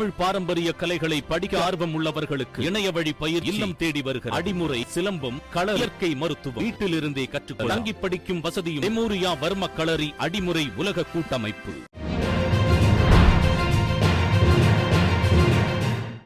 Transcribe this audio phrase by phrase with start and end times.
[0.00, 5.74] தமிழ் பாரம்பரிய கலைகளை படிக்க ஆர்வம் உள்ளவர்களுக்கு இணைய வழி பயிர் இல்லம் தேடி வருகிற அடிமுறை சிலம்பம் கள
[5.74, 6.64] இயற்கை மருத்துவம்.
[6.64, 7.74] வீட்டிலிருந்தே கற்றுக்கொள்ள.
[7.74, 11.72] தங்கி படிக்கும் வசதியும் மெமோரியா வர்ம களரி அடிமுறை உலக கூட்டமைப்பு.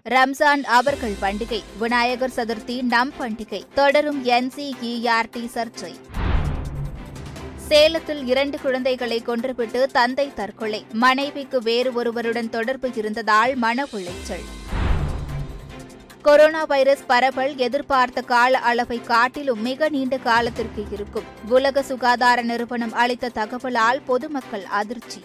[0.09, 3.63] ரம்ஜான் அவர்கள் பண்டிகை விநாயகர் சதுர்த்தி நம் பண்டிகை.
[3.75, 5.95] தொடரும் என்சிஇஆர்டி சர்ச்சை.
[7.69, 10.87] சேலத்தில் இரண்டு குழந்தைகளை கொன்றுவிட்டு தந்தை தற்கொலை.
[10.93, 14.45] மனைவிக்கு வேறு ஒருவருடன் தொடர்பு இருந்ததால் மன உளைச்சல்.
[16.23, 21.25] கொரோனா வைரஸ் பரவல் எதிர்பார்த்த கால அளவை காட்டிலும் மிக நீண்ட காலத்திற்கு இருக்கும்.
[21.49, 25.25] உலக சுகாதார நிறுவனம் அளித்த தகவலால் பொதுமக்கள் அதிர்ச்சி.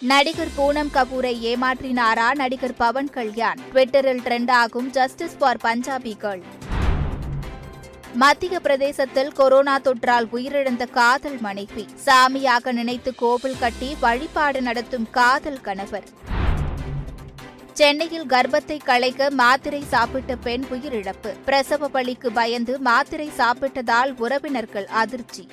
[0.00, 3.58] நடிகர் பூனம் கபூரை ஏமாற்றினாரா நடிகர் பவன் கல்யாண்?
[3.72, 6.42] ட்விட்டரில் ட்ரெண்ட் ஆகும் ஜஸ்டிஸ் ஃபார் பஞ்சாபி கேர்ள்
[8.14, 11.86] மத்திய பிரதேசத்தில் கொரோனா தொற்றால் உயிரிழந்த காதல் மனைவி.
[12.04, 16.04] சாமியாக நினைத்து கோவில் கட்டி வழிபாடு நடத்தும் காதல் கணவர்.
[17.72, 21.34] சென்னையில் கர்ப்பத்தை களைக்க மாத்திரை சாப்பிட்ட பெண் உயிரிழப்பு.
[21.44, 25.48] பிரசவ பலிக்கு பயந்து மாத்திரை சாப்பிட்டதால் உறவினர்கள் அதிர்ச்சி.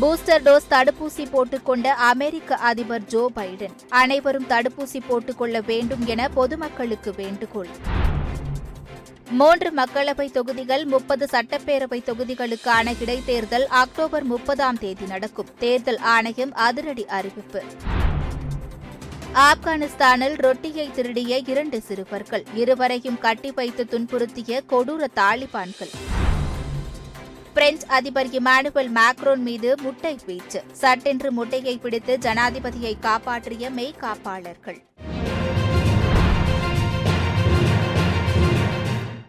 [0.00, 3.72] பூஸ்டர் டோஸ் தடுப்பூசி போட்டுக்கொண்ட அமெரிக்க அதிபர் ஜோ பைடன்.
[3.88, 7.68] அனைவரும் தடுப்பூசி போட்டுக்கொள்ள வேண்டும் என பொதுமக்களுக்கு வேண்டுகோள்.
[9.30, 15.46] மூன்று மக்களவை தொகுதிகள் முப்பது சட்டப்பேரவை தொகுதிகளுக்கான இடைத்தேர்தல் அக்டோபர் முப்பதாம் தேதி நடக்கும்.
[15.58, 17.62] தேர்தல் ஆணையம் அதிரடி அறிவிப்பு.
[19.34, 22.44] ஆப்கானிஸ்தானில் ரொட்டியை திருடிய இரண்டு சிறுவர்கள்.
[22.54, 25.92] இருவரையும் கட்டி வைத்து துன்புறுத்திய கொடூர தாலிபான்கள்.
[27.54, 30.62] பிரெஞ்சு அதிபர் இமானுவல் மேக்ரோன் மீது முட்டை வீச்சு.
[30.72, 34.88] சட்டென்று முட்டையை பிடித்து ஜனாதிபதியை காப்பாற்றிய மெய் காப்பாளர்கள்